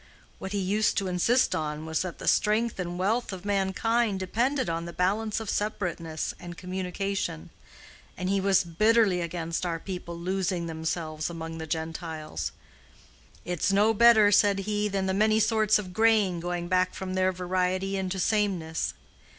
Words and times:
What 0.39 0.51
he 0.51 0.57
used 0.57 0.97
to 0.97 1.07
insist 1.07 1.53
on 1.53 1.85
was 1.85 2.01
that 2.01 2.17
the 2.17 2.27
strength 2.27 2.79
and 2.79 2.97
wealth 2.97 3.31
of 3.31 3.45
mankind 3.45 4.19
depended 4.19 4.67
on 4.67 4.85
the 4.85 4.93
balance 4.93 5.39
of 5.39 5.47
separateness 5.47 6.33
and 6.39 6.57
communication, 6.57 7.51
and 8.17 8.27
he 8.27 8.41
was 8.41 8.63
bitterly 8.63 9.21
against 9.21 9.63
our 9.63 9.77
people 9.77 10.17
losing 10.17 10.65
themselves 10.65 11.29
among 11.29 11.59
the 11.59 11.67
Gentiles; 11.67 12.51
'It's 13.45 13.71
no 13.71 13.93
better,' 13.93 14.31
said 14.31 14.61
he, 14.61 14.87
'than 14.87 15.05
the 15.05 15.13
many 15.13 15.39
sorts 15.39 15.77
of 15.77 15.93
grain 15.93 16.39
going 16.39 16.67
back 16.67 16.95
from 16.95 17.13
their 17.13 17.31
variety 17.31 17.95
into 17.95 18.17
sameness. 18.17 18.95